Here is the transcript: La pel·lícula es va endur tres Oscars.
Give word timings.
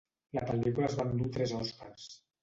La 0.35 0.41
pel·lícula 0.45 0.87
es 0.87 0.95
va 0.99 1.05
endur 1.09 1.27
tres 1.35 1.53
Oscars. 1.59 2.09